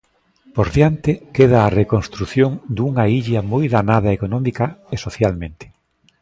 Por 0.55 0.67
diante 0.75 1.11
queda 1.35 1.59
a 1.63 1.73
reconstrución 1.81 2.51
dunha 2.75 3.05
illa 3.19 3.41
moi 3.51 3.65
danada 3.75 4.09
económica 4.17 4.65
e 4.93 4.95
socialmente. 5.05 5.65